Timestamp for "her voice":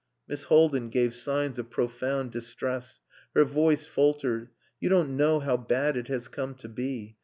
3.35-3.85